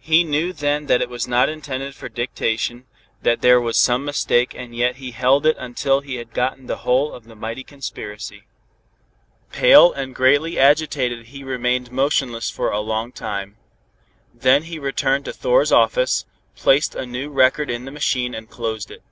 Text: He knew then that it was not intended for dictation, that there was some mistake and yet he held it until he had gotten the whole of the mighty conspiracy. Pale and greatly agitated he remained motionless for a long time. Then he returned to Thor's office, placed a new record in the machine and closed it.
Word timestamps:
He 0.00 0.24
knew 0.24 0.52
then 0.52 0.86
that 0.86 1.00
it 1.02 1.08
was 1.08 1.28
not 1.28 1.48
intended 1.48 1.94
for 1.94 2.08
dictation, 2.08 2.84
that 3.22 3.42
there 3.42 3.60
was 3.60 3.76
some 3.78 4.04
mistake 4.04 4.56
and 4.56 4.74
yet 4.74 4.96
he 4.96 5.12
held 5.12 5.46
it 5.46 5.54
until 5.56 6.00
he 6.00 6.16
had 6.16 6.32
gotten 6.34 6.66
the 6.66 6.78
whole 6.78 7.12
of 7.12 7.26
the 7.26 7.36
mighty 7.36 7.62
conspiracy. 7.62 8.42
Pale 9.52 9.92
and 9.92 10.16
greatly 10.16 10.58
agitated 10.58 11.26
he 11.26 11.44
remained 11.44 11.92
motionless 11.92 12.50
for 12.50 12.72
a 12.72 12.80
long 12.80 13.12
time. 13.12 13.56
Then 14.34 14.64
he 14.64 14.80
returned 14.80 15.26
to 15.26 15.32
Thor's 15.32 15.70
office, 15.70 16.24
placed 16.56 16.96
a 16.96 17.06
new 17.06 17.30
record 17.30 17.70
in 17.70 17.84
the 17.84 17.92
machine 17.92 18.34
and 18.34 18.50
closed 18.50 18.90
it. 18.90 19.04